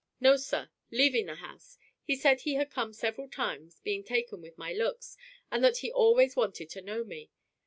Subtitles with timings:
[0.19, 0.71] "No, sir.
[0.89, 1.77] Leaving the house.
[2.01, 5.15] He said he had come several times, being taken with my looks,
[5.51, 7.29] and that he always wanted to know me.